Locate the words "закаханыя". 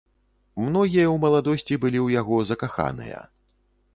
2.53-3.21